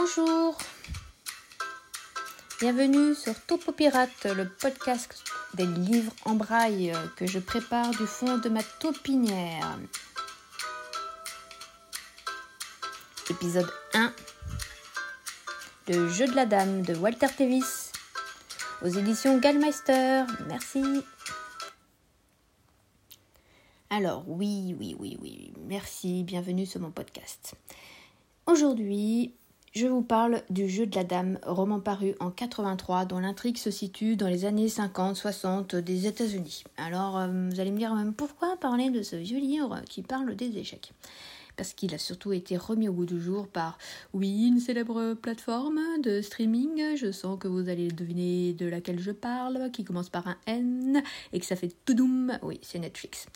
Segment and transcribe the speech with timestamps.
[0.00, 0.56] Bonjour
[2.60, 5.24] Bienvenue sur Topo Pirate, le podcast
[5.54, 9.76] des livres en braille que je prépare du fond de ma taupinière.
[13.28, 14.12] Épisode 1
[15.88, 17.90] Le jeu de la dame de Walter Tevis
[18.82, 20.22] aux éditions Gallmeister.
[20.46, 20.84] Merci.
[23.90, 27.54] Alors oui, oui, oui, oui, merci, bienvenue sur mon podcast.
[28.46, 29.34] Aujourd'hui,
[29.74, 33.70] je vous parle du jeu de la dame, roman paru en 83, dont l'intrigue se
[33.70, 36.64] situe dans les années 50-60 des États-Unis.
[36.76, 40.56] Alors, euh, vous allez me dire, pourquoi parler de ce vieux livre qui parle des
[40.58, 40.92] échecs?
[41.56, 43.78] Parce qu'il a surtout été remis au bout du jour par,
[44.14, 49.10] oui, une célèbre plateforme de streaming, je sens que vous allez deviner de laquelle je
[49.10, 53.26] parle, qui commence par un N et que ça fait tout doum, oui, c'est Netflix,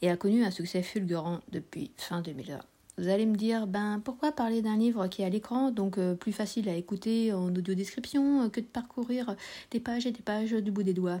[0.00, 2.60] et a connu un succès fulgurant depuis fin 2020.
[2.98, 6.14] Vous allez me dire, ben pourquoi parler d'un livre qui est à l'écran, donc euh,
[6.14, 9.34] plus facile à écouter en audio description euh, que de parcourir
[9.70, 11.20] des pages et des pages du bout des doigts?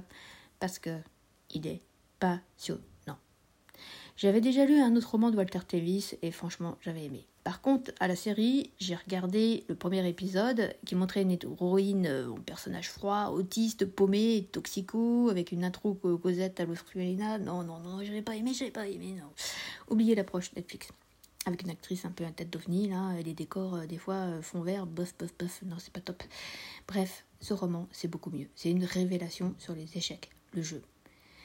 [0.60, 0.90] Parce que
[1.54, 1.80] il est
[2.20, 3.18] passionnant.
[4.16, 7.26] J'avais déjà lu un autre roman de Walter Tevis et franchement j'avais aimé.
[7.42, 12.40] Par contre, à la série, j'ai regardé le premier épisode qui montrait une héroïne, un
[12.46, 17.38] personnage froid, autiste, paumé, toxico, avec une intro Cosette à l'Australina.
[17.38, 19.30] Non, non, non, je n'ai pas aimé, je n'ai pas aimé, non.
[19.88, 20.92] Oubliez l'approche Netflix
[21.46, 24.42] avec une actrice un peu à tête d'ovni, là, les décors, euh, des fois, euh,
[24.42, 26.22] fond vert, bof, bof, bof, non, c'est pas top.
[26.86, 28.48] Bref, ce roman, c'est beaucoup mieux.
[28.54, 30.82] C'est une révélation sur les échecs, le jeu.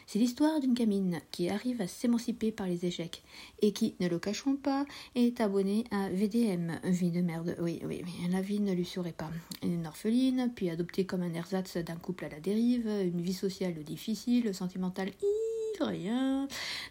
[0.05, 3.23] C'est l'histoire d'une gamine qui arrive à s'émanciper par les échecs
[3.61, 7.57] et qui, ne le cachons pas, est abonnée à VDM, vie de merde.
[7.59, 9.29] Oui, oui, la vie ne lui sourit pas.
[9.63, 13.83] Une orpheline, puis adoptée comme un ersatz d'un couple à la dérive, une vie sociale
[13.83, 15.11] difficile, sentimentale
[15.81, 16.47] rien,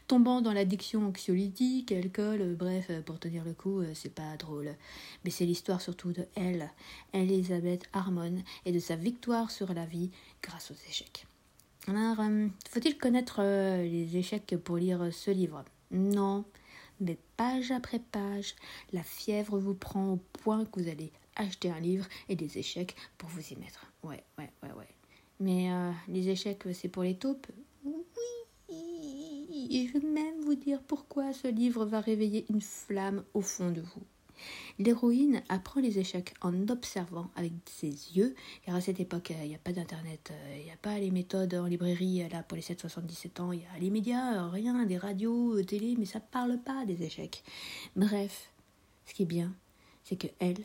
[0.07, 4.75] tombant dans l'addiction anxiolytique, alcool, bref, pour tenir le coup, euh, c'est pas drôle.
[5.25, 6.71] Mais c'est l'histoire surtout de elle,
[7.13, 10.11] Elisabeth Harmon, et de sa victoire sur la vie
[10.43, 11.27] grâce aux échecs.
[11.89, 15.65] Alors, euh, faut-il connaître euh, les échecs pour lire ce livre?
[15.91, 16.45] Non,
[17.01, 18.55] mais page après page,
[18.93, 22.97] la fièvre vous prend au point que vous allez acheter un livre et des échecs
[23.19, 23.87] pour vous y mettre.
[24.03, 24.89] Ouais, ouais, ouais, ouais.
[25.39, 25.69] Mais
[26.09, 27.47] les échecs, c'est pour les taupes?
[29.71, 33.71] Et je vais même vous dire pourquoi ce livre va réveiller une flamme au fond
[33.71, 34.03] de vous.
[34.79, 38.35] L'héroïne apprend les échecs en observant avec ses yeux,
[38.65, 41.55] car à cette époque, il n'y a pas d'internet, il n'y a pas les méthodes
[41.55, 45.63] en librairie là pour les 7-77 ans, il y a les médias, rien, des radios,
[45.63, 47.43] télé, mais ça ne parle pas des échecs.
[47.97, 48.51] Bref,
[49.07, 49.55] ce qui est bien,
[50.05, 50.63] c'est que elle,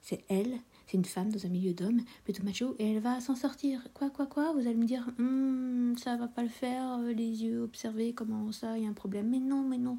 [0.00, 0.58] c'est elle
[0.92, 3.80] c'est une femme dans un milieu d'hommes, plutôt macho, et elle va s'en sortir.
[3.94, 7.44] Quoi, quoi, quoi Vous allez me dire, hum, ça va pas le faire, euh, les
[7.44, 9.28] yeux observés, comment ça, il y a un problème.
[9.30, 9.98] Mais non, mais non.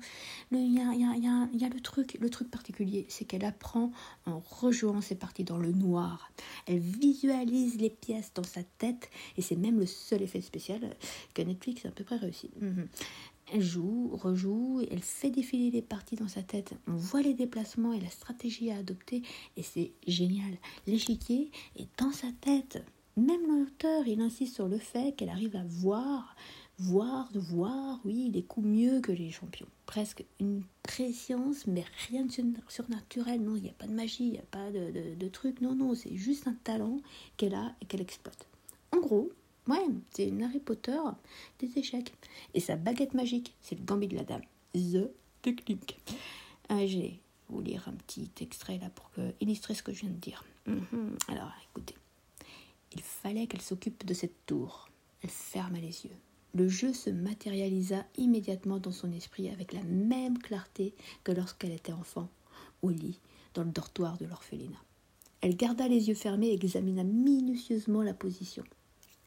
[0.51, 3.25] Il y a, y, a, y, a, y a le truc, le truc particulier, c'est
[3.25, 3.91] qu'elle apprend
[4.25, 6.31] en rejouant ses parties dans le noir.
[6.67, 10.95] Elle visualise les pièces dans sa tête, et c'est même le seul effet spécial
[11.33, 12.49] que Netflix a à peu près réussi.
[12.61, 12.87] Mhm.
[13.51, 16.73] Elle joue, rejoue, elle fait défiler les parties dans sa tête.
[16.87, 19.21] On voit les déplacements et la stratégie à adopter
[19.57, 20.57] et c'est génial.
[20.87, 22.83] L'échiquier est dans sa tête.
[23.16, 26.35] Même l'auteur, il insiste sur le fait qu'elle arrive à voir,
[26.79, 29.68] voir, voir, oui, les coups mieux que les champions.
[29.85, 32.31] Presque une préscience, mais rien de
[32.68, 33.41] surnaturel.
[33.41, 35.62] Non, il n'y a pas de magie, il n'y a pas de, de, de truc.
[35.62, 36.97] Non, non, c'est juste un talent
[37.38, 38.47] qu'elle a et qu'elle exploite.
[38.91, 39.29] En gros,
[39.68, 41.00] Ouais, c'est une Harry Potter
[41.59, 42.13] des échecs.
[42.53, 44.41] Et sa baguette magique, c'est le gambit de la dame.
[44.73, 45.09] The
[45.41, 46.00] technique.
[46.69, 47.19] Ah, je vais
[47.50, 49.09] vous lire un petit extrait là pour
[49.40, 50.44] illustrer ce que je viens de dire.
[50.68, 51.18] Mhm.
[51.29, 51.96] Alors, écoutez.
[52.93, 54.89] Il fallait qu'elle s'occupe de cette tour.
[55.23, 56.17] Elle ferma les yeux.
[56.53, 60.93] Le jeu se matérialisa immédiatement dans son esprit avec la même clarté
[61.23, 62.29] que lorsqu'elle était enfant,
[62.81, 63.19] au lit,
[63.55, 64.83] dans le dortoir de l'orphelinat.
[65.41, 68.63] Elle garda les yeux fermés et examina minutieusement la position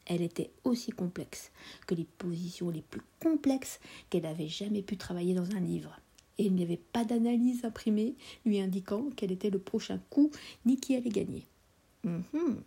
[0.07, 1.51] elle était aussi complexe
[1.85, 3.79] que les positions les plus complexes
[4.09, 5.99] qu'elle n'avait jamais pu travailler dans un livre.
[6.37, 10.31] Et il n'y avait pas d'analyse imprimée lui indiquant quel était le prochain coup
[10.65, 11.45] ni qui allait gagner.
[12.03, 12.61] Mhm.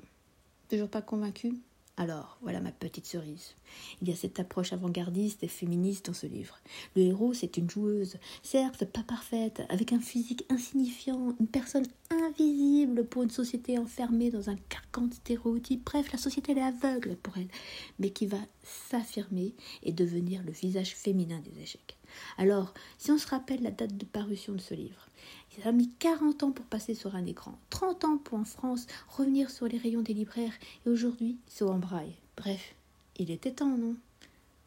[0.70, 1.52] Toujours pas convaincu
[1.96, 3.56] alors, voilà ma petite cerise.
[4.00, 6.58] Il y a cette approche avant-gardiste et féministe dans ce livre.
[6.96, 13.04] Le héros, c'est une joueuse, certes pas parfaite, avec un physique insignifiant, une personne invisible
[13.04, 15.84] pour une société enfermée dans un carcan de stéréotypes.
[15.84, 17.50] Bref, la société est aveugle pour elle,
[17.98, 19.52] mais qui va s'affirmer
[19.82, 21.99] et devenir le visage féminin des échecs.
[22.38, 25.08] Alors, si on se rappelle la date de parution de ce livre,
[25.56, 28.86] il a mis 40 ans pour passer sur un écran, 30 ans pour en France
[29.08, 30.54] revenir sur les rayons des libraires,
[30.86, 32.14] et aujourd'hui, c'est en braille.
[32.36, 32.74] Bref,
[33.16, 33.96] il était temps, non?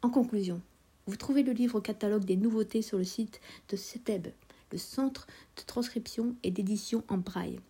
[0.02, 0.60] En conclusion,
[1.06, 4.28] vous trouvez le livre catalogue des nouveautés sur le site de CETEB,
[4.72, 5.26] le Centre
[5.56, 7.60] de transcription et d'édition en braille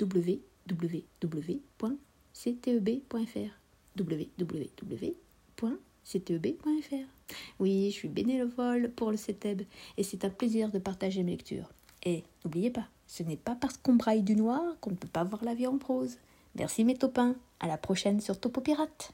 [0.00, 1.12] www.cteb.fr
[6.04, 9.62] www.cteb.fr Oui, je suis bénévole pour le CETEB
[9.96, 11.70] et c'est un plaisir de partager mes lectures.
[12.04, 15.24] Et n'oubliez pas, ce n'est pas parce qu'on braille du noir qu'on ne peut pas
[15.24, 16.16] voir la vie en prose.
[16.56, 19.12] Merci mes topins, à la prochaine sur Topo Pirate.